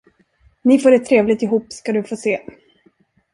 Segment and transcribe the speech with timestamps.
[0.65, 2.39] Ni får det trevligt ihop, ska du få se!